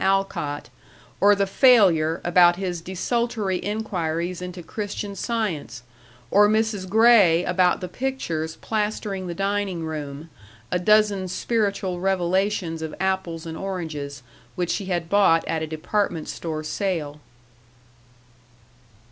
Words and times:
Alcott, 0.03 0.69
or 1.19 1.35
the 1.35 1.45
failure 1.45 2.21
about 2.23 2.55
his 2.55 2.81
desultory 2.81 3.57
inquiries 3.63 4.41
into 4.41 4.63
Christian 4.63 5.15
Science, 5.15 5.83
or 6.31 6.49
Mrs. 6.49 6.89
Gray 6.89 7.45
about 7.45 7.81
the 7.81 7.87
pictures 7.87 8.55
plastering 8.61 9.27
the 9.27 9.35
dining 9.35 9.83
room 9.83 10.31
a 10.71 10.79
dozen 10.79 11.27
spiritual 11.27 11.99
revelations 11.99 12.81
of 12.81 12.95
apples 12.99 13.45
and 13.45 13.55
oranges, 13.55 14.23
which 14.55 14.71
she 14.71 14.85
had 14.85 15.07
bought 15.07 15.47
at 15.47 15.61
a 15.61 15.67
department 15.67 16.27
store 16.27 16.63
sale. 16.63 17.19